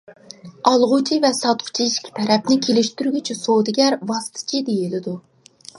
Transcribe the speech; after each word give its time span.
ئالغۇچى 0.69 1.17
ۋە 1.25 1.31
ساتقۇچى 1.39 1.87
ئىككى 1.89 2.15
تەرەپنى 2.17 2.59
كېلىشتۈرگۈچى 2.69 3.37
سودىگەر 3.43 3.99
ۋاسىتىچى 4.13 4.65
دېيىلىدۇ. 4.73 5.19